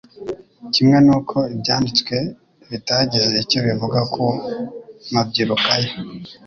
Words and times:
kimwe 0.73 0.97
n'uko 1.05 1.37
ibyanditswe 1.53 2.15
bitagize 2.69 3.33
icyo 3.43 3.59
bivuga 3.67 3.99
ku 4.13 4.25
mabyiruka 5.13 5.71
ye. 5.83 5.91